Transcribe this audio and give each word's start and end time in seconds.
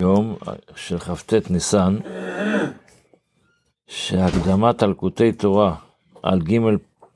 יום 0.00 0.36
של 0.76 0.98
כ"ט 0.98 1.34
ניסן, 1.50 1.98
שהקדמת 3.86 4.82
אלקוטי 4.82 5.32
תורה 5.32 5.74
על 6.22 6.40
ג' 6.42 6.58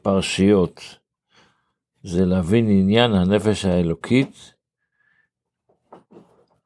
פרשיות 0.02 0.80
זה 2.02 2.24
להבין 2.24 2.66
עניין 2.68 3.14
הנפש 3.14 3.64
האלוקית. 3.64 4.54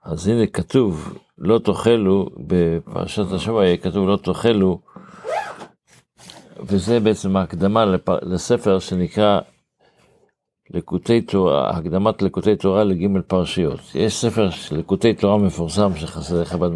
אז 0.05 0.29
הנה 0.29 0.47
כתוב, 0.47 1.19
לא 1.39 1.59
תאכלו, 1.59 2.31
בפרשת 2.37 3.33
השבוע 3.33 3.77
כתוב 3.77 4.09
לא 4.09 4.17
תאכלו, 4.17 4.81
וזה 6.61 7.01
בעצם 7.01 7.37
ההקדמה 7.37 7.85
לספר 8.23 8.79
שנקרא 8.79 9.41
לקוטי 10.71 11.21
תורה, 11.21 11.71
הקדמת 11.71 12.23
לקוטי 12.23 12.57
תורה 12.57 12.85
לג' 12.85 13.21
פרשיות. 13.27 13.81
יש 13.95 14.17
ספר 14.17 14.49
לקוטי 14.73 15.15
תורה 15.15 15.39
מפורסם 15.39 15.97
של 15.97 16.07
חסידי 16.07 16.45
חב"ד, 16.45 16.71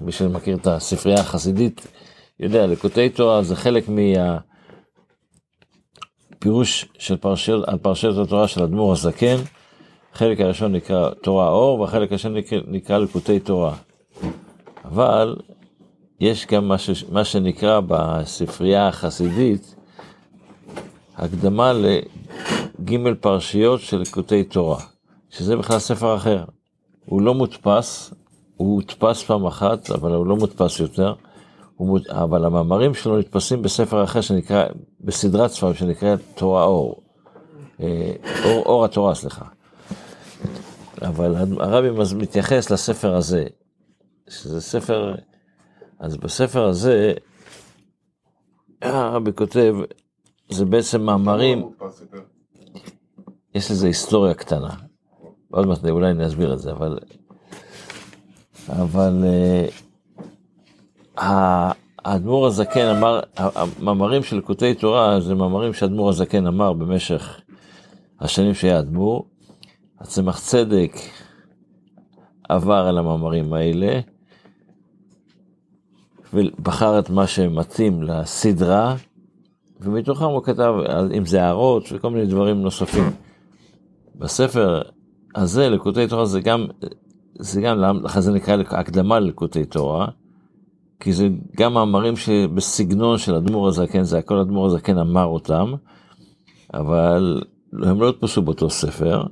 מי 0.00 0.12
שמכיר 0.12 0.56
את 0.56 0.66
הספרייה 0.66 1.20
החסידית 1.20 1.86
יודע, 2.40 2.66
לקוטי 2.66 3.08
תורה 3.08 3.42
זה 3.42 3.56
חלק 3.56 3.84
מהפירוש 6.38 6.88
של 6.98 7.16
פרשיות, 7.16 7.68
על 7.68 7.78
פרשיות 7.78 8.18
התורה 8.18 8.48
של 8.48 8.62
אדמו"ר 8.62 8.92
הזקן. 8.92 9.36
החלק 10.12 10.40
הראשון 10.40 10.72
נקרא 10.72 11.10
תורה 11.10 11.48
אור, 11.48 11.80
והחלק 11.80 12.12
השני 12.12 12.38
נקרא, 12.38 12.58
נקרא 12.66 12.98
לקוטי 12.98 13.40
תורה. 13.40 13.74
אבל 14.84 15.36
יש 16.20 16.46
גם 16.46 16.68
מה, 16.68 16.78
ש, 16.78 17.04
מה 17.12 17.24
שנקרא 17.24 17.80
בספרייה 17.86 18.88
החסידית, 18.88 19.74
הקדמה 21.16 21.72
ג' 22.84 23.14
פרשיות 23.20 23.80
של 23.80 24.00
לקוטי 24.00 24.44
תורה, 24.44 24.80
שזה 25.30 25.56
בכלל 25.56 25.78
ספר 25.78 26.16
אחר. 26.16 26.44
הוא 27.06 27.22
לא 27.22 27.34
מודפס, 27.34 28.14
הוא 28.56 28.74
הודפס 28.74 29.22
פעם 29.22 29.46
אחת, 29.46 29.90
אבל 29.90 30.14
הוא 30.14 30.26
לא 30.26 30.36
מודפס 30.36 30.80
יותר. 30.80 31.14
מוד... 31.80 32.08
אבל 32.08 32.44
המאמרים 32.44 32.94
שלו 32.94 33.18
נתפסים 33.18 33.62
בספר 33.62 34.04
אחר 34.04 34.20
שנקרא, 34.20 34.64
בסדרת 35.00 35.50
ספרים 35.50 35.74
שנקרא 35.74 36.16
תורה 36.34 36.64
אור. 36.64 37.02
אה, 37.80 38.12
אור, 38.44 38.66
אור 38.66 38.84
התורה, 38.84 39.14
סליחה. 39.14 39.44
אבל 41.02 41.34
הרבי 41.60 41.88
מתייחס 42.16 42.70
לספר 42.70 43.16
הזה, 43.16 43.44
שזה 44.28 44.60
ספר, 44.60 45.14
אז 45.98 46.16
בספר 46.16 46.64
הזה, 46.64 47.12
הרבי 48.82 49.30
כותב, 49.32 49.74
זה 50.50 50.64
בעצם 50.64 51.02
מאמרים, 51.02 51.68
יש 53.54 53.70
לזה 53.70 53.86
היסטוריה 53.86 54.34
קטנה. 54.34 54.70
עוד 55.50 55.66
מעט 55.66 55.84
אולי 55.84 56.10
אני 56.10 56.26
אסביר 56.26 56.52
את 56.52 56.58
זה, 56.58 56.72
אבל... 56.72 56.98
אבל 58.68 59.24
uh, 61.16 61.22
האדמו"ר 62.04 62.46
הזקן 62.46 62.86
אמר, 62.86 63.20
המאמרים 63.36 64.22
של 64.22 64.40
קוטעי 64.40 64.74
תורה 64.74 65.20
זה 65.20 65.34
מאמרים 65.34 65.74
שהאדמו"ר 65.74 66.08
הזקן 66.08 66.46
אמר 66.46 66.72
במשך 66.72 67.40
השנים 68.20 68.54
שהיה 68.54 68.78
אדמו"ר. 68.78 69.24
הצמח 70.00 70.40
צדק 70.40 70.92
עבר 72.48 72.86
על 72.88 72.98
המאמרים 72.98 73.52
האלה, 73.52 74.00
ובחר 76.34 76.98
את 76.98 77.10
מה 77.10 77.26
שמתאים 77.26 78.02
לסדרה, 78.02 78.94
ומתוכם 79.80 80.24
הוא 80.24 80.42
כתב, 80.42 80.74
אם 81.16 81.26
זה 81.26 81.42
הערות 81.42 81.84
וכל 81.92 82.10
מיני 82.10 82.26
דברים 82.26 82.62
נוספים. 82.62 83.10
בספר 84.22 84.82
הזה, 85.34 85.68
לקוטי 85.68 86.06
תורה, 86.06 86.26
זה 86.26 86.40
גם, 86.40 86.66
זה 87.38 87.60
גם, 87.60 87.78
לכן 88.04 88.20
זה 88.20 88.32
נקרא 88.32 88.56
הקדמה 88.70 89.20
ללקוטי 89.20 89.64
תורה, 89.64 90.06
כי 91.00 91.12
זה 91.12 91.28
גם 91.56 91.74
מאמרים 91.74 92.16
שבסגנון 92.16 93.18
של 93.18 93.34
אדמו"ר 93.34 93.68
הזקן, 93.68 94.02
זה 94.02 94.18
הכל 94.18 94.38
אדמו"ר 94.38 94.66
הזקן 94.66 94.98
אמר 94.98 95.24
אותם, 95.24 95.72
אבל 96.74 97.42
הם 97.72 98.00
לא 98.00 98.06
הודפסו 98.06 98.42
באותו 98.42 98.70
ספר. 98.70 99.22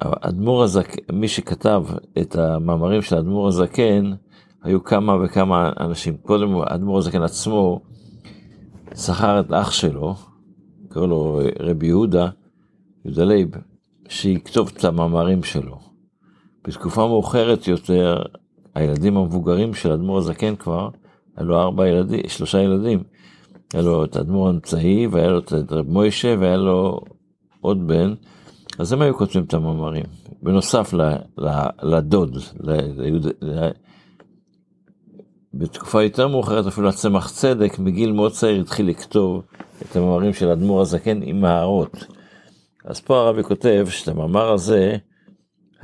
אדמו"ר 0.00 0.62
הזקן, 0.62 1.02
מי 1.12 1.28
שכתב 1.28 1.84
את 2.18 2.36
המאמרים 2.36 3.02
של 3.02 3.16
אדמו"ר 3.16 3.48
הזקן, 3.48 4.12
היו 4.62 4.84
כמה 4.84 5.16
וכמה 5.24 5.72
אנשים. 5.80 6.16
קודם 6.16 6.54
אדמו"ר 6.56 6.98
הזקן 6.98 7.22
עצמו 7.22 7.80
שכר 8.94 9.40
את 9.40 9.52
אח 9.52 9.70
שלו, 9.70 10.14
קראו 10.88 11.06
לו 11.06 11.40
רבי 11.60 11.86
יהודה, 11.86 12.28
יהודה 13.04 13.24
לייב, 13.24 13.48
שיכתוב 14.08 14.72
את 14.76 14.84
המאמרים 14.84 15.42
שלו. 15.42 15.78
בתקופה 16.64 17.06
מאוחרת 17.06 17.68
יותר, 17.68 18.22
הילדים 18.74 19.16
המבוגרים 19.16 19.74
של 19.74 19.92
אדמו"ר 19.92 20.18
הזקן 20.18 20.56
כבר, 20.56 20.88
היה 21.36 21.46
לו 21.46 21.60
ארבע 21.60 21.88
ילדים, 21.88 22.20
שלושה 22.28 22.58
ילדים. 22.58 23.02
היה 23.72 23.82
לו 23.82 24.04
את 24.04 24.16
האדמו"ר 24.16 24.46
האמצעי, 24.46 25.06
והיה 25.06 25.28
לו 25.28 25.38
את 25.38 25.52
רב 25.72 25.88
מוישה, 25.88 26.34
והיה 26.38 26.56
לו 26.56 27.00
עוד 27.60 27.86
בן. 27.86 28.14
אז 28.78 28.92
הם 28.92 29.02
היו 29.02 29.16
כותבים 29.16 29.44
את 29.44 29.54
המאמרים. 29.54 30.04
בנוסף 30.42 30.92
ל, 30.92 31.02
ל, 31.38 31.48
לדוד, 31.82 32.36
ל, 32.60 32.72
ליהוד, 33.02 33.26
ל, 33.42 33.68
בתקופה 35.54 36.02
יותר 36.02 36.28
מאוחרת 36.28 36.66
אפילו 36.66 36.88
הצמח 36.88 37.30
צדק, 37.30 37.78
מגיל 37.78 38.12
מאוד 38.12 38.32
צעיר 38.32 38.60
התחיל 38.60 38.88
לכתוב 38.88 39.42
את 39.82 39.96
המאמרים 39.96 40.32
של 40.32 40.48
אדמו"ר 40.48 40.80
הזקן 40.80 41.20
עם 41.22 41.44
הערות. 41.44 42.04
אז 42.90 43.00
פה 43.00 43.18
הרבי 43.18 43.42
כותב 43.42 43.86
שאת 43.90 44.08
המאמר 44.08 44.52
הזה, 44.52 44.96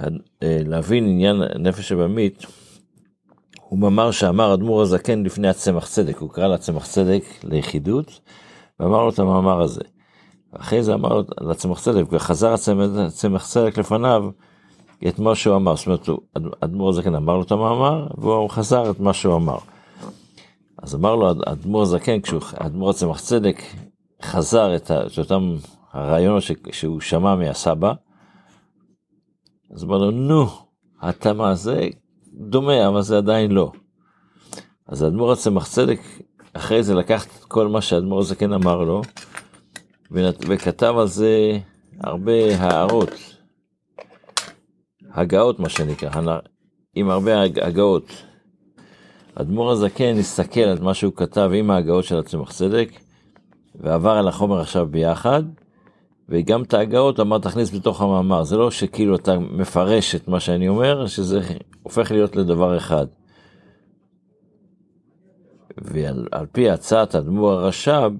אה, 0.01 0.09
להבין 0.43 1.05
עניין 1.05 1.43
נפש 1.59 1.93
הבמית, 1.93 2.47
הוא 3.69 3.79
מאמר 3.79 4.11
שאמר 4.11 4.55
אדמו"ר 4.55 4.83
הזקן 4.83 5.23
לפני 5.23 5.49
הצמח 5.49 5.89
צדק, 5.89 6.19
הוא 6.19 6.31
קרא 6.31 6.47
לצמח 6.47 6.87
צדק 6.87 7.23
ליחידות, 7.45 8.21
ואמר 8.81 9.03
לו 9.03 9.11
את 9.11 9.19
המאמר 9.19 9.63
הזה. 9.63 9.81
אחרי 10.53 10.83
זה 10.83 10.95
אמר 10.95 11.09
לו 11.09 11.23
לצמח 11.41 11.81
צדק, 11.81 12.05
וחזר 12.11 12.55
הצמח 13.07 13.47
צדק 13.47 13.79
לפניו 13.79 14.25
את 15.09 15.19
מה 15.19 15.35
שהוא 15.35 15.57
אמר, 15.57 15.77
זאת 15.77 15.87
אומרת, 15.87 16.09
אדמו"ר 16.61 16.89
הזקן 16.89 17.15
אמר 17.15 17.37
לו 17.37 17.43
את 17.43 17.53
המאמר, 17.53 18.07
והוא 18.19 18.51
חזר 18.51 18.91
את 18.91 19.01
מה 19.01 19.13
שהוא 19.13 19.37
אמר. 19.37 19.59
אז 20.83 20.95
אמר 20.95 21.17
לו 21.17 21.31
אדמו"ר 21.31 21.83
הזקן, 21.83 22.21
כשאדמו"ר 22.21 22.91
הצמח 22.91 23.21
צדק 23.21 23.63
חזר 24.23 24.77
את 24.77 24.91
אותם 25.19 25.57
הרעיונות 25.97 26.43
שהוא 26.73 27.01
שמע 27.01 27.35
מהסבא, 27.35 27.93
אז 29.75 29.85
אמר 29.85 29.99
לו, 29.99 30.11
נו, 30.11 30.47
אתה 31.09 31.33
מה 31.33 31.55
זה 31.55 31.89
דומה, 32.33 32.89
אבל 32.89 33.03
זה 33.03 33.17
עדיין 33.17 33.51
לא. 33.51 33.73
אז 34.89 35.03
האדמו"ר 35.03 35.33
הצמח 35.33 35.69
צדק, 35.69 36.01
אחרי 36.53 36.83
זה 36.83 36.95
לקח 36.95 37.27
את 37.27 37.45
כל 37.45 37.69
מה 37.69 37.81
שהאדמו"ר 37.81 38.21
הזקן 38.21 38.53
אמר 38.53 38.77
לו, 38.77 39.03
וכתב 40.49 40.95
על 40.99 41.07
זה 41.07 41.59
הרבה 42.01 42.57
הערות, 42.59 43.11
הגאות 45.13 45.61
מה 45.61 45.69
שנקרא, 45.69 46.41
עם 46.95 47.11
הרבה 47.11 47.43
הגאות. 47.43 48.23
אדמו"ר 49.35 49.71
הזקן 49.73 50.19
הסתכל 50.19 50.61
על 50.61 50.79
מה 50.81 50.95
שהוא 50.95 51.13
כתב 51.17 51.51
עם 51.55 51.71
ההגאות 51.71 52.05
של 52.05 52.19
הצמח 52.19 52.53
צדק, 52.53 52.89
ועבר 53.75 54.11
על 54.11 54.29
החומר 54.29 54.61
עכשיו 54.61 54.87
ביחד, 54.87 55.43
וגם 56.29 56.63
את 56.63 56.75
ההגאות 56.75 57.21
אמר 57.21 57.39
תכניס 57.39 57.75
בתוך 57.75 58.03
המאמר, 58.03 58.45
זה 58.45 58.57
לא 58.57 58.71
שכאילו 58.71 59.17
אתה 59.17 59.39
מפרש 59.39 60.15
את 60.15 60.29
מה 60.29 60.41
שאני 60.41 60.69
אומר, 60.69 61.07
שזה 61.07 61.41
הופך 61.83 62.11
להיות 62.11 62.37
לדבר 62.37 62.77
אחד. 62.77 63.07
ועל 65.79 66.47
פי 66.53 66.71
הצעת 66.71 67.15
אדמו"ר 67.15 67.51
הרש"ב, 67.53 68.13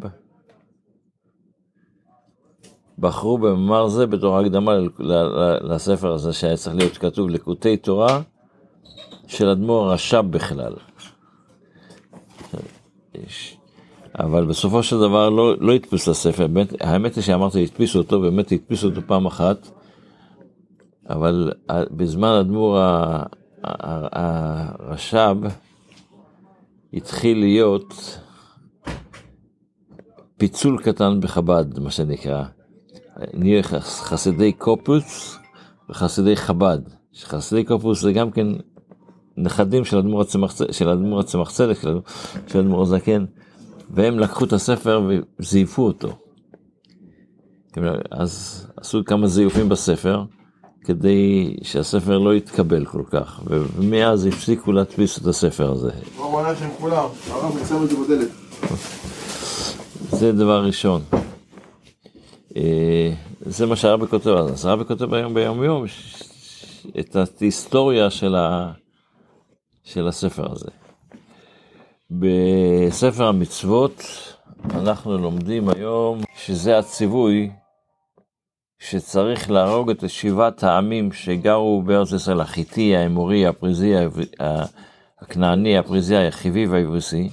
בחרו 2.99 3.39
במאמר 3.39 3.89
זה 3.89 4.07
בתור 4.07 4.39
הקדמה 4.39 4.73
לספר 5.61 6.13
הזה 6.13 6.33
שהיה 6.33 6.57
צריך 6.57 6.77
להיות 6.77 6.97
כתוב 6.97 7.29
לקוטי 7.31 7.77
תורה 7.77 8.21
של 9.27 9.49
אדמו"ר 9.49 9.91
הרש"ב 9.91 10.25
בכלל. 10.31 10.75
אבל 14.19 14.47
בסופו 14.47 14.83
של 14.83 14.99
דבר 14.99 15.31
לא, 15.31 15.55
לא 15.61 15.73
הדפיס 15.73 16.09
לספר, 16.09 16.47
האמת 16.81 17.15
היא 17.15 17.25
שאמרתי, 17.25 17.63
הדפיסו 17.63 17.99
אותו, 17.99 18.21
באמת 18.21 18.53
הדפיסו 18.53 18.89
אותו 18.89 19.01
פעם 19.07 19.27
אחת, 19.27 19.69
אבל 21.09 21.53
בזמן 21.71 22.29
אדמו"ר 22.29 22.79
הרש"ב 23.63 25.37
התחיל 26.95 27.39
להיות 27.39 28.19
פיצול 30.37 30.83
קטן 30.83 31.21
בחב"ד, 31.21 31.79
מה 31.79 31.91
שנקרא. 31.91 32.45
נהיה 33.35 33.63
חסידי 33.81 34.53
קופוס 34.53 35.39
וחסידי 35.91 36.37
חב"ד. 36.37 36.79
חסידי 37.25 37.65
קופוס 37.65 38.03
זה 38.03 38.13
גם 38.13 38.31
כן 38.31 38.47
נכדים 39.37 39.85
של 39.85 39.99
אדמו"ר 39.99 40.21
הצמח 40.21 41.51
צדק, 41.51 41.79
של 42.47 42.59
אדמו"ר 42.59 42.83
הזקן. 42.83 43.25
והם 43.91 44.19
לקחו 44.19 44.45
את 44.45 44.53
הספר 44.53 45.11
וזייפו 45.39 45.83
אותו. 45.83 46.09
אז 48.11 48.67
עשו 48.77 49.05
כמה 49.05 49.27
זיופים 49.27 49.69
בספר, 49.69 50.25
כדי 50.85 51.57
שהספר 51.63 52.19
לא 52.19 52.35
יתקבל 52.35 52.85
כל 52.85 53.03
כך, 53.11 53.41
ומאז 53.47 54.27
הפסיקו 54.27 54.73
להדפיס 54.73 55.19
את 55.19 55.27
הספר 55.27 55.73
הזה. 55.73 55.91
זה 60.11 60.33
דבר 60.33 60.65
ראשון. 60.65 61.03
אה, 62.57 63.13
זה 63.41 63.67
מה 63.67 63.77
שהרבי 63.77 64.07
כותב, 64.07 64.29
אז 64.29 64.67
הרבי 64.67 64.85
כותב 64.85 65.15
היום 65.15 65.35
ביום 65.35 65.63
יום 65.65 65.85
את 66.99 67.17
ההיסטוריה 67.41 68.11
של, 68.11 68.35
ה... 68.35 68.73
של 69.85 70.09
הספר 70.09 70.53
הזה. 70.53 70.86
בספר 72.11 73.25
המצוות 73.25 74.03
אנחנו 74.71 75.19
לומדים 75.19 75.69
היום 75.69 76.19
שזה 76.37 76.79
הציווי 76.79 77.51
שצריך 78.79 79.51
להרוג 79.51 79.91
את 79.91 80.11
שבעת 80.11 80.63
העמים 80.63 81.13
שגרו 81.13 81.83
בארץ 81.83 82.13
ישראל, 82.13 82.41
החיטי, 82.41 82.97
האמורי, 82.97 83.47
הפריזי, 83.47 83.93
הכנעני, 85.21 85.79
הפריזי, 85.79 86.17
החיבי 86.17 86.67
והיבוסי 86.67 87.31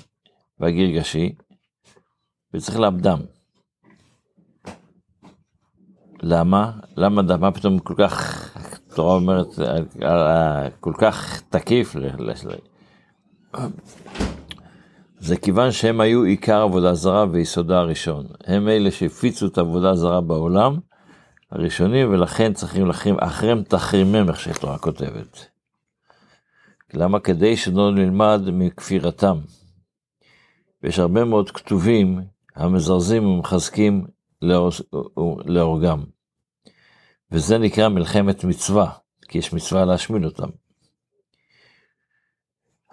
והגרגשי, 0.60 1.36
וצריך 2.54 2.80
לאבדם. 2.80 3.20
למה? 6.22 6.72
למה 6.98 7.38
מה 7.38 7.52
פתאום 7.52 7.80
כל 7.80 7.96
כך, 7.98 8.50
התורה 8.92 9.16
אומרת, 9.16 9.48
כל 10.80 10.94
כך 10.98 11.42
תקיף? 11.50 11.96
זה 15.24 15.38
כיוון 15.38 15.72
שהם 15.72 16.02
היו 16.02 16.24
עיקר 16.24 16.62
עבודה 16.62 16.94
זרה 16.94 17.26
ויסודה 17.32 17.80
הראשון. 17.80 18.26
הם 18.46 18.68
אלה 18.68 18.92
שהפיצו 18.92 19.48
את 19.48 19.58
העבודה 19.58 19.90
הזרה 19.90 20.22
בעולם, 20.22 20.80
הראשונים, 21.52 22.12
ולכן 22.12 22.54
צריכים 22.54 22.86
להחרים, 22.86 23.20
אחריהם 23.20 23.64
תחרימם, 23.64 24.30
איך 24.30 24.40
שהתורה 24.40 24.78
כותבת. 24.78 25.46
למה? 26.94 27.20
כדי 27.20 27.58
שלא 27.58 27.92
נלמד 27.92 28.42
מכפירתם. 28.54 29.38
ויש 30.84 31.00
הרבה 31.00 31.26
מאוד 31.26 31.52
כתובים 31.52 32.22
המזרזים 32.56 33.26
ומחזקים 33.26 34.06
להורגם. 35.46 36.04
וזה 37.32 37.58
נקרא 37.58 37.88
מלחמת 37.88 38.44
מצווה, 38.44 38.92
כי 39.28 39.38
יש 39.38 39.54
מצווה 39.54 39.86
להשמיד 39.86 40.26
אותם. 40.26 40.50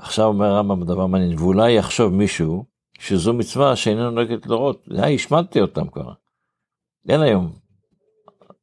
עכשיו 0.01 0.27
אומר 0.27 0.47
הרמב"ם 0.47 0.85
דבר 0.85 1.07
מעניין, 1.07 1.39
ואולי 1.39 1.73
יחשוב 1.73 2.13
מישהו 2.13 2.65
שזו 2.99 3.35
מצווה 3.35 3.77
שאיננו 3.77 4.11
נוהגת 4.11 4.47
לדורות, 4.47 4.89
היי, 4.91 5.15
השמדתי 5.15 5.61
אותם 5.61 5.89
כבר. 5.89 6.13
אין 7.09 7.21
היום. 7.21 7.53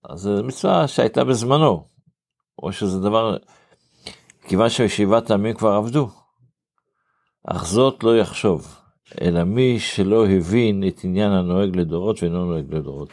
אז 0.04 0.20
זו 0.20 0.44
מצווה 0.44 0.88
שהייתה 0.88 1.24
בזמנו, 1.24 1.88
או 2.64 2.72
שזה 2.72 3.00
דבר, 3.00 3.38
כיוון 4.48 4.70
שישיבת 4.70 5.32
העמים 5.32 5.54
כבר 5.54 5.72
עבדו. 5.72 6.10
אך 7.48 7.66
זאת 7.66 8.04
לא 8.04 8.18
יחשוב, 8.18 8.76
אלא 9.22 9.44
מי 9.44 9.80
שלא 9.80 10.28
הבין 10.28 10.84
את 10.88 11.04
עניין 11.04 11.32
הנוהג 11.32 11.76
לדורות 11.76 12.24
ואינו 12.24 12.46
נוהג 12.46 12.74
לדורות. 12.74 13.10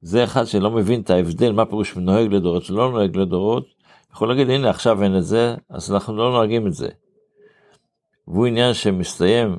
זה 0.00 0.24
אחד 0.24 0.44
שלא 0.44 0.70
מבין 0.70 1.00
את 1.00 1.10
ההבדל, 1.10 1.52
מה 1.52 1.66
פירוש 1.66 1.96
נוהג 1.96 2.32
לדורות 2.32 2.64
שלא 2.64 2.90
נוהג 2.90 3.16
לדורות, 3.16 3.66
יכול 4.14 4.28
להגיד 4.28 4.50
הנה 4.50 4.70
עכשיו 4.70 5.02
אין 5.02 5.16
את 5.16 5.24
זה, 5.24 5.54
אז 5.70 5.92
אנחנו 5.92 6.16
לא 6.16 6.30
נוהגים 6.30 6.66
את 6.66 6.72
זה. 6.72 6.88
והוא 8.28 8.46
עניין 8.46 8.74
שמסתיים 8.74 9.56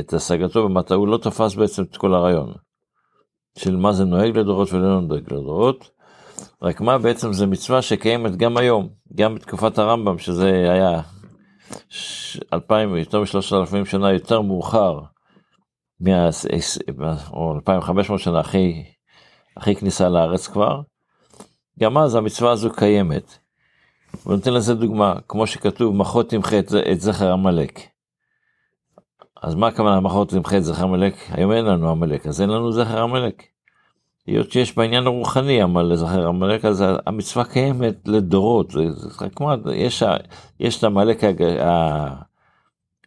את 0.00 0.14
השגתו 0.14 0.68
במטה, 0.68 0.94
הוא 0.94 1.08
לא 1.08 1.16
תפס 1.16 1.54
בעצם 1.54 1.82
את 1.82 1.96
כל 1.96 2.14
הרעיון. 2.14 2.52
של 3.58 3.76
מה 3.76 3.92
זה 3.92 4.04
נוהג 4.04 4.38
לדורות 4.38 4.72
ולא 4.72 5.00
נוהג 5.00 5.32
לדורות. 5.32 5.90
רק 6.62 6.80
מה 6.80 6.98
בעצם 6.98 7.32
זה 7.32 7.46
מצווה 7.46 7.82
שקיימת 7.82 8.36
גם 8.36 8.56
היום, 8.56 8.88
גם 9.14 9.34
בתקופת 9.34 9.78
הרמב"ם, 9.78 10.18
שזה 10.18 10.48
היה 10.48 11.00
אלפיים, 12.52 12.96
יותר 12.96 13.20
משלושת 13.20 13.52
אלפים 13.52 13.84
שנה 13.84 14.12
יותר 14.12 14.40
מאוחר, 14.40 15.00
מה, 16.00 16.30
או 17.32 17.54
2,500 17.54 18.20
שנה 18.20 18.40
אחרי, 18.40 18.84
אחרי 19.58 19.76
כניסה 19.76 20.08
לארץ 20.08 20.46
כבר, 20.46 20.80
גם 21.80 21.98
אז 21.98 22.14
המצווה 22.14 22.52
הזו 22.52 22.70
קיימת. 22.72 23.38
ונותן 24.26 24.52
לזה 24.52 24.74
דוגמה, 24.74 25.14
כמו 25.28 25.46
שכתוב, 25.46 25.96
מחות 25.96 26.30
תמחה 26.30 26.58
את, 26.58 26.72
את 26.92 27.00
זכר 27.00 27.32
עמלק. 27.32 27.80
אז 29.42 29.54
מה 29.54 29.66
הכוונה 29.66 30.00
מחות 30.00 30.28
תמחה 30.28 30.56
את 30.56 30.64
זכר 30.64 30.84
עמלק? 30.84 31.14
היום 31.30 31.52
אין 31.52 31.64
לנו 31.64 31.90
עמלק, 31.90 32.26
אז 32.26 32.40
אין 32.40 32.50
לנו 32.50 32.72
זכר 32.72 33.02
עמלק. 33.02 33.42
היות 34.26 34.52
שיש 34.52 34.76
בעניין 34.76 35.06
הרוחני 35.06 35.62
עמל 35.62 35.82
לזכר 35.82 36.28
עמלק, 36.28 36.64
אז 36.64 36.84
המצווה 37.06 37.44
קיימת 37.44 37.94
לדורות, 38.06 38.70
זה, 38.70 38.90
זה 38.90 39.28
כמו, 39.36 39.52
יש, 39.74 40.02
יש 40.60 40.78
את 40.78 40.84
עמלק 40.84 41.24
הג, 41.24 41.42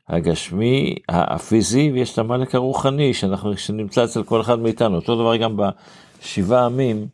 הגשמי, 0.09 0.95
הפיזי, 1.09 1.91
ויש 1.93 2.13
את 2.13 2.19
עמלק 2.19 2.55
הרוחני, 2.55 3.13
שאנחנו, 3.13 3.57
שנמצא 3.57 4.03
אצל 4.03 4.23
כל 4.23 4.41
אחד 4.41 4.59
מאיתנו. 4.59 4.95
אותו 4.95 5.15
דבר 5.15 5.35
גם 5.35 5.57
בשבעה 5.57 6.65
עמים, 6.65 7.07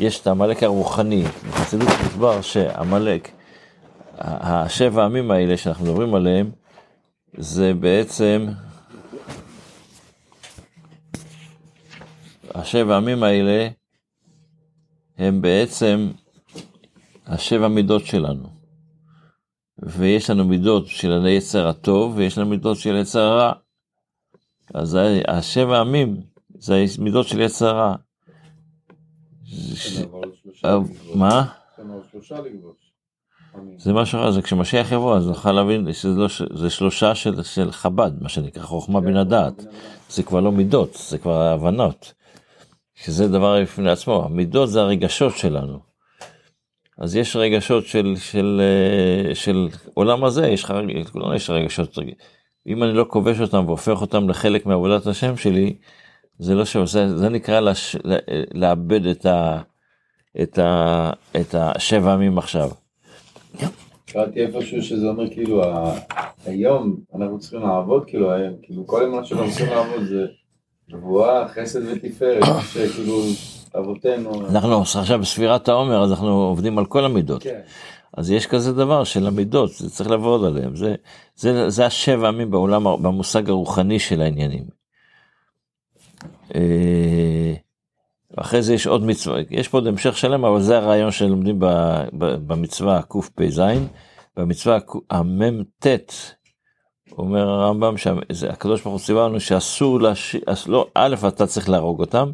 יש 0.00 0.20
את 0.20 0.26
עמלק 0.26 0.62
הרוחני. 0.62 1.22
בחסידות 1.22 1.88
מוסבר 2.04 2.40
שעמלק, 2.40 3.30
השבע 4.18 5.04
עמים 5.04 5.30
האלה 5.30 5.56
שאנחנו 5.56 5.84
מדברים 5.84 6.14
עליהם, 6.14 6.50
זה 7.36 7.74
בעצם, 7.74 8.46
השבע 12.54 12.96
עמים 12.96 13.22
האלה 13.22 13.68
הם 15.18 15.42
בעצם 15.42 16.10
השבע 17.26 17.68
מידות 17.68 18.06
שלנו. 18.06 18.48
ויש 19.78 20.30
לנו 20.30 20.44
מידות 20.44 20.86
של 20.86 21.26
היצר 21.26 21.68
הטוב, 21.68 22.16
ויש 22.16 22.38
לנו 22.38 22.50
מידות 22.50 22.76
של 22.76 22.96
יצר 22.96 23.20
הרע. 23.20 23.52
אז 24.74 24.98
השבע 25.28 25.80
עמים 25.80 26.20
זה 26.58 26.84
מידות 26.98 27.28
של 27.28 27.40
יצר 27.40 27.68
הרע. 27.68 27.94
אה, 30.64 30.78
מה? 31.14 31.46
זה 33.78 33.92
משהו 33.92 34.18
אחר, 34.18 34.30
זה 34.30 34.42
כשמשיח 34.42 34.92
יבוא, 34.92 35.16
אז 35.16 35.26
נוכל 35.26 35.52
להבין 35.52 35.92
שזה 35.92 36.08
לא, 36.08 36.28
זה 36.54 36.70
שלושה 36.70 37.14
של, 37.14 37.42
של 37.42 37.72
חב"ד, 37.72 38.10
מה 38.20 38.28
שנקרא 38.28 38.62
חוכמה 38.62 39.00
בן 39.00 39.16
הדעת. 39.16 39.64
זה 40.08 40.22
כבר 40.22 40.40
לא 40.40 40.52
מידות, 40.52 41.04
זה 41.08 41.18
כבר 41.18 41.42
הבנות. 41.42 42.12
שזה 42.94 43.28
דבר 43.28 43.62
בפני 43.62 43.90
עצמו, 43.90 44.24
המידות 44.24 44.70
זה 44.70 44.80
הרגשות 44.80 45.36
שלנו. 45.36 45.78
אז 46.98 47.16
יש 47.16 47.36
רגשות 47.36 47.86
של, 47.86 48.14
של, 48.16 48.60
אה, 48.60 49.34
של 49.34 49.68
עולם 49.94 50.24
הזה, 50.24 50.48
יש 50.48 50.64
לך 50.64 50.74
לא 51.14 51.34
יש 51.34 51.50
רגשות, 51.50 51.98
אם 52.66 52.82
אני 52.82 52.92
לא 52.92 53.06
כובש 53.08 53.40
אותם 53.40 53.64
והופך 53.66 54.00
אותם 54.00 54.28
לחלק 54.28 54.66
מעבודת 54.66 55.06
השם 55.06 55.36
שלי, 55.36 55.76
זה 56.40 56.54
לא 56.54 56.64
שם, 56.64 56.86
זה, 56.86 57.18
זה 57.18 57.28
נקרא 57.28 57.60
לש, 57.60 57.96
לאבד 58.54 59.06
את, 59.06 59.26
ה, 59.26 59.60
את, 60.42 60.58
ה, 60.58 61.10
את 61.40 61.54
השבע 61.54 62.12
עמים 62.12 62.38
עכשיו. 62.38 62.70
קראתי 64.06 64.40
איפשהו 64.40 64.82
שזה 64.82 65.08
אומר 65.08 65.30
כאילו 65.30 65.62
היום 66.46 66.96
אנחנו 67.14 67.38
צריכים 67.38 67.60
לעבוד 67.60 68.04
כאילו 68.06 68.32
היום, 68.32 68.54
כאילו 68.62 68.86
כל 68.86 69.08
מה 69.08 69.24
שאנחנו 69.24 69.50
צריכים 69.50 69.68
לעבוד 69.68 70.04
זה 70.04 70.26
גבוהה, 70.90 71.48
חסד 71.48 71.80
ותפארת, 71.86 72.44
שכאילו 72.72 73.22
אבותינו. 73.78 74.46
אנחנו 74.48 74.80
עכשיו 74.80 75.18
בספירת 75.18 75.68
העומר 75.68 76.02
אז 76.02 76.10
אנחנו 76.10 76.32
עובדים 76.32 76.78
על 76.78 76.86
כל 76.86 77.04
המידות. 77.04 77.42
כן. 77.42 77.60
אז 78.16 78.30
יש 78.30 78.46
כזה 78.46 78.72
דבר 78.72 79.04
של 79.04 79.26
המידות, 79.26 79.70
זה 79.72 79.90
צריך 79.90 80.10
לעבוד 80.10 80.44
עליהם, 80.44 80.76
זה, 80.76 80.94
זה, 81.36 81.70
זה 81.70 81.86
השבע 81.86 82.28
עמים 82.28 82.50
בעולם, 82.50 82.84
במושג 82.84 83.50
הרוחני 83.50 83.98
של 83.98 84.22
העניינים. 84.22 84.79
אה, 86.54 87.54
אחרי 88.36 88.62
זה 88.62 88.74
יש 88.74 88.86
עוד 88.86 89.04
מצווה, 89.04 89.40
יש 89.50 89.68
פה 89.68 89.78
עוד 89.78 89.86
המשך 89.86 90.16
שלם, 90.16 90.44
אבל 90.44 90.60
זה 90.60 90.78
הרעיון 90.78 91.10
שלומדים 91.10 91.56
במצווה 92.46 93.02
קפ"ז, 93.02 93.62
במצווה 94.36 94.78
המ"ט, 95.10 95.86
אומר 97.18 97.48
הרמב"ם 97.48 97.94
שהקדוש 97.96 98.82
ברוך 98.82 98.94
הוא 98.94 99.00
ציווה 99.00 99.28
לנו 99.28 99.40
שאסור 99.40 100.00
להשאיר, 100.00 100.42
לא, 100.66 100.86
א' 100.94 101.16
אתה 101.28 101.46
צריך 101.46 101.68
להרוג 101.68 102.00
אותם, 102.00 102.32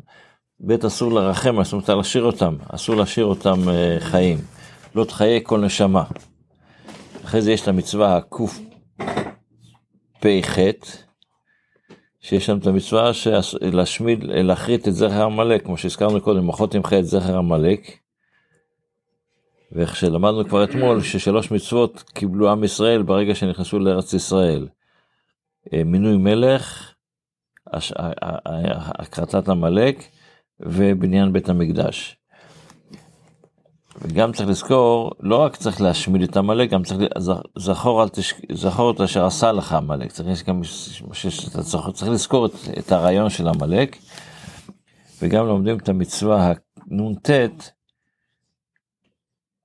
ב' 0.60 0.84
אסור 0.84 1.12
לרחם, 1.12 1.62
זאת 1.62 1.72
אומרת 1.72 1.88
להשאיר 1.88 2.24
אותם, 2.24 2.56
אסור 2.68 2.96
להשאיר 2.96 3.26
אותם 3.26 3.68
אה, 3.68 3.96
חיים, 4.00 4.38
לא 4.94 5.04
תחיי 5.04 5.40
כל 5.42 5.60
נשמה. 5.60 6.04
אחרי 7.24 7.42
זה 7.42 7.52
יש 7.52 7.60
את 7.60 7.68
המצווה 7.68 8.16
הקפ"ח, 8.16 9.06
שיש 12.26 12.46
שם 12.46 12.58
את 12.58 12.66
המצווה 12.66 13.10
להשמיד, 13.60 14.24
להכרית 14.24 14.88
את 14.88 14.94
זכר 14.94 15.22
עמלק, 15.22 15.64
כמו 15.64 15.76
שהזכרנו 15.76 16.20
קודם, 16.20 16.46
מחות 16.46 16.72
תמחה 16.72 16.98
את 16.98 17.04
זכר 17.04 17.36
עמלק. 17.36 17.98
ואיך 19.72 19.96
שלמדנו 19.96 20.48
כבר 20.48 20.64
אתמול, 20.64 21.02
ששלוש 21.02 21.50
מצוות 21.50 22.02
קיבלו 22.02 22.50
עם 22.50 22.64
ישראל 22.64 23.02
ברגע 23.02 23.34
שנכנסו 23.34 23.78
לארץ 23.78 24.12
ישראל. 24.12 24.68
אה, 25.72 25.84
מינוי 25.84 26.16
מלך, 26.16 26.94
הכרתת 28.98 29.48
עמלק 29.48 30.04
ובניין 30.60 31.32
בית 31.32 31.48
המקדש. 31.48 32.16
וגם 34.00 34.32
צריך 34.32 34.48
לזכור, 34.48 35.12
לא 35.20 35.36
רק 35.36 35.56
צריך 35.56 35.80
להשמיד 35.80 36.22
את 36.22 36.36
עמלק, 36.36 36.70
גם 36.70 36.82
צריך, 36.82 36.98
זכור, 37.58 38.02
אל 38.02 38.08
תש... 38.08 38.34
את 38.90 39.00
אשר 39.00 39.26
עשה 39.26 39.52
לך 39.52 39.72
עמלק, 39.72 40.12
צריך, 40.12 40.48
גם, 40.48 40.60
צריך, 41.62 41.90
צריך 41.92 42.10
לזכור 42.10 42.46
את, 42.46 42.52
את 42.78 42.92
הרעיון 42.92 43.30
של 43.30 43.48
עמלק, 43.48 43.96
וגם 45.22 45.46
לומדים 45.46 45.78
את 45.78 45.88
המצווה 45.88 46.52
הנ"ט, 46.90 47.30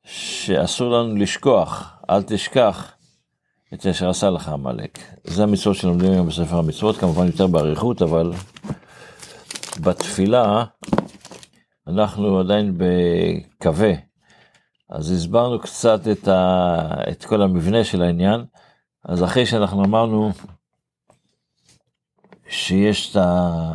שאסור 0.05 0.91
לנו 0.91 1.15
לשכוח, 1.15 1.93
אל 2.09 2.23
תשכח 2.23 2.91
את 3.73 3.85
אשר 3.85 4.09
עשה 4.09 4.29
לך 4.29 4.49
עמלק. 4.49 4.99
זה 5.23 5.43
המצוות 5.43 5.75
שלומדים 5.75 6.11
היום 6.11 6.27
בספר 6.27 6.57
המצוות, 6.57 6.97
כמובן 6.97 7.25
יותר 7.25 7.47
באריכות, 7.47 8.01
אבל 8.01 8.31
בתפילה 9.81 10.63
אנחנו 11.87 12.39
עדיין 12.39 12.77
בקווה. 12.77 14.10
אז 14.91 15.11
הסברנו 15.11 15.59
קצת 15.59 16.01
את, 16.11 16.27
ה, 16.27 16.87
את 17.11 17.25
כל 17.25 17.41
המבנה 17.41 17.83
של 17.83 18.01
העניין, 18.01 18.45
אז 19.05 19.23
אחרי 19.23 19.45
שאנחנו 19.45 19.83
אמרנו 19.83 20.31
שיש 22.49 23.11
את, 23.11 23.15
ה, 23.15 23.73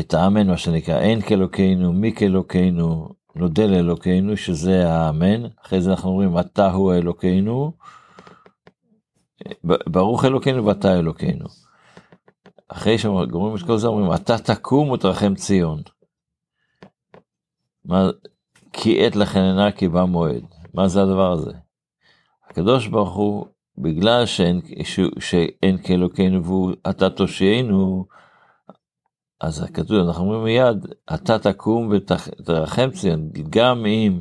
את 0.00 0.14
האמן, 0.14 0.46
מה 0.46 0.58
שנקרא, 0.58 1.00
אין 1.00 1.20
כאלוקינו, 1.20 1.92
מי 1.92 2.12
כאלוקינו, 2.12 3.08
נודה 3.34 3.66
לאלוקינו, 3.66 4.36
שזה 4.36 4.88
האמן, 4.88 5.42
אחרי 5.64 5.80
זה 5.80 5.90
אנחנו 5.90 6.10
אומרים, 6.10 6.38
אתה 6.38 6.70
הוא 6.70 6.94
אלוקינו, 6.94 7.72
ברוך 9.64 10.24
אלוקינו 10.24 10.66
ואתה 10.66 10.98
אלוקינו. 10.98 11.46
אחרי 12.68 12.98
שגורמים 12.98 13.56
את 13.56 13.62
כל 13.62 13.78
זה 13.78 13.86
אומרים, 13.86 14.14
אתה 14.14 14.38
תקום 14.38 14.90
ותרחם 14.90 15.34
ציון. 15.34 15.82
מה, 17.84 18.10
כי 18.76 19.06
עת 19.06 19.16
אינה 19.36 19.72
כי 19.72 19.88
בא 19.88 20.04
מועד. 20.04 20.44
מה 20.74 20.88
זה 20.88 21.02
הדבר 21.02 21.32
הזה? 21.32 21.52
הקדוש 22.50 22.86
ברוך 22.86 23.14
הוא, 23.14 23.46
בגלל 23.78 24.26
שאין, 24.26 24.60
שאין 25.18 25.82
כאלוקינו 25.82 26.44
והוא 26.44 26.72
אתה 26.90 27.10
תושיענו, 27.10 28.06
אז 29.40 29.62
הכתוב, 29.62 30.06
אנחנו 30.06 30.24
אומרים 30.24 30.44
מיד, 30.44 30.86
אתה 31.14 31.38
תקום 31.38 31.92
ותרחם 31.92 32.90
ציון, 32.90 33.30
גם 33.50 33.86
אם 33.86 34.20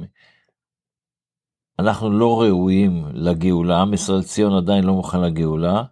אנחנו 1.80 2.12
לא 2.12 2.42
ראויים 2.42 3.08
לגאולה, 3.14 3.82
עם 3.82 3.94
ישראל 3.94 4.24
ציון 4.24 4.58
עדיין 4.58 4.84
לא 4.84 4.94
מוכן 4.94 5.22
לגאולה, 5.22 5.84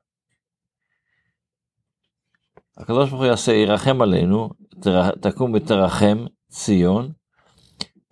הקדוש 2.78 3.10
ברוך 3.10 3.22
הוא 3.22 3.30
יעשה, 3.30 3.52
ירחם 3.52 4.02
עלינו, 4.02 4.50
תקום 5.22 5.54
ותרחם 5.54 6.26
ציון, 6.50 7.12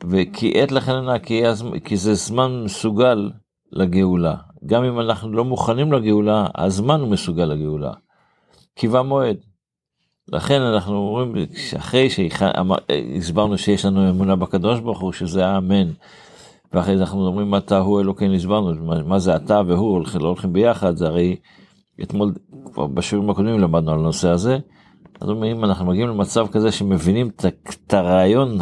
וכי 0.07 0.61
עת 0.61 0.71
לכן 0.71 0.91
ענה, 0.91 1.19
כי, 1.19 1.43
כי 1.83 1.97
זה 1.97 2.13
זמן 2.13 2.63
מסוגל 2.65 3.31
לגאולה. 3.71 4.35
גם 4.65 4.83
אם 4.83 4.99
אנחנו 4.99 5.31
לא 5.31 5.45
מוכנים 5.45 5.93
לגאולה, 5.93 6.47
הזמן 6.55 6.99
הוא 6.99 7.09
מסוגל 7.09 7.45
לגאולה. 7.45 7.91
בא 8.91 9.01
מועד. 9.01 9.37
לכן 10.27 10.61
אנחנו 10.61 10.95
אומרים, 10.95 11.45
אחרי 11.77 12.07
שהסברנו 12.09 13.57
שיש 13.57 13.85
לנו 13.85 14.09
אמונה 14.09 14.35
בקדוש 14.35 14.79
ברוך 14.79 14.99
הוא, 14.99 15.11
שזה 15.11 15.47
האמן, 15.47 15.87
ואחרי 16.73 16.97
זה 16.97 17.03
אנחנו 17.03 17.27
אומרים 17.27 17.55
אתה 17.55 17.77
הוא 17.77 18.01
אלוקינו, 18.01 18.33
הסברנו, 18.33 18.73
מה 19.05 19.19
זה 19.19 19.35
אתה 19.35 19.61
והוא, 19.67 19.91
הולכים, 19.91 20.21
לא 20.21 20.27
הולכים 20.27 20.53
ביחד, 20.53 20.95
זה 20.95 21.07
הרי 21.07 21.35
אתמול, 22.01 22.33
כבר 22.73 22.87
בשיעורים 22.87 23.29
הקודמים 23.29 23.59
למדנו 23.59 23.91
על 23.91 23.99
הנושא 23.99 24.29
הזה. 24.29 24.57
אז 25.21 25.29
אומרים, 25.29 25.63
אנחנו 25.65 25.85
מגיעים 25.85 26.09
למצב 26.09 26.47
כזה 26.51 26.71
שמבינים 26.71 27.29
את 27.87 27.93
הרעיון 27.93 28.57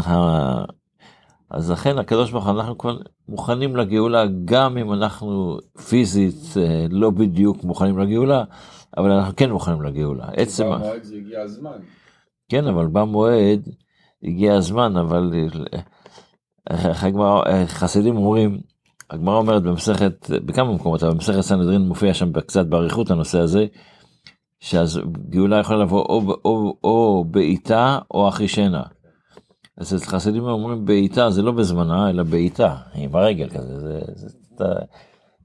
אז 1.50 1.72
לכן 1.72 1.98
הקדוש 1.98 2.32
ברוך 2.32 2.46
הוא 2.46 2.54
אנחנו 2.54 2.78
כבר 2.78 2.98
מוכנים 3.30 3.76
לגאולה 3.76 4.24
גם 4.46 4.78
אם 4.78 4.94
אנחנו 4.94 5.58
פיזית 5.90 6.58
אה, 6.58 6.86
לא 6.90 7.10
בדיוק 7.10 7.64
מוכנים 7.64 8.00
לגאולה 8.00 8.44
אבל 8.98 9.12
אנחנו 9.12 9.36
כן 9.36 9.50
מוכנים 9.52 9.82
לגאולה. 9.82 10.26
עצם 10.34 10.64
במועד 10.64 11.04
זה 11.04 11.16
הגיע 11.16 11.42
הזמן. 11.42 11.78
כן 12.50 12.68
אבל 12.68 12.88
במועד 12.88 13.68
הגיע 14.24 14.56
הזמן 14.56 14.98
אבל 14.98 15.34
הגמרא, 17.04 17.44
אה, 17.46 17.68
חסידים 17.68 18.18
אומרים 18.18 18.60
הגמרא 19.10 19.38
אומרת 19.38 19.64
במסכת 19.64 20.30
בכמה 20.46 20.74
מקומות 20.74 21.04
אבל 21.04 21.14
במסכת 21.14 21.42
סנהדרין 21.42 21.82
מופיע 21.82 22.14
שם 22.14 22.40
קצת 22.40 22.66
באריכות 22.66 23.12
הנושא 23.12 23.40
הזה. 23.40 23.66
שאז 24.60 25.00
גאולה 25.30 25.60
יכולה 25.60 25.80
לבוא 25.80 26.02
או, 26.02 26.22
או, 26.30 26.42
או, 26.46 26.78
או 26.84 27.26
בעיטה 27.32 28.00
או 28.12 28.30
אחרי 28.30 28.48
שינה. 28.48 28.84
אז 29.78 29.96
אצל 29.96 30.06
חסידים 30.06 30.44
אומרים 30.44 30.86
בעיטה 30.86 31.30
זה 31.30 31.42
לא 31.42 31.52
בזמנה 31.52 32.10
אלא 32.10 32.24
בעיטה 32.24 32.76
עם 32.96 33.16
הרגל 33.16 33.50
כזה 33.50 33.80
זה, 33.80 34.00
זה, 34.16 34.28
זה 34.58 34.66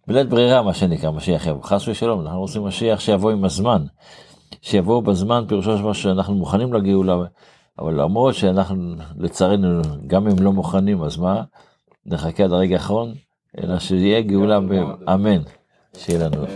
בלית 0.07 0.29
ברירה 0.29 0.62
מה 0.62 0.75
שנקרא 0.75 1.11
משיח 1.11 1.47
יבוא. 1.47 1.62
חס 1.62 1.89
ושלום 1.89 2.21
אנחנו 2.21 2.41
רוצים 2.41 2.65
משיח 2.65 3.01
שיבוא 3.01 3.31
עם 3.31 3.45
הזמן. 3.45 3.85
שיבוא 4.62 5.03
בזמן 5.03 5.45
פירושו 5.49 5.79
של 5.79 5.93
שאנחנו 5.95 6.35
מוכנים 6.35 6.73
לגאולה 6.73 7.17
אבל 7.79 8.01
למרות 8.01 8.35
שאנחנו 8.35 8.95
לצערנו 9.19 9.83
גם 10.07 10.29
אם 10.29 10.39
לא 10.39 10.53
מוכנים 10.53 11.03
אז 11.03 11.17
מה? 11.17 11.43
נחכה 12.07 12.45
עד 12.45 12.53
הרגע 12.53 12.77
האחרון 12.77 13.15
אלא 13.59 13.79
שיהיה 13.79 14.21
גאולה 14.21 14.59
אמן. 15.15 15.43
שיהיה 15.97 16.29
לנו. 16.29 16.47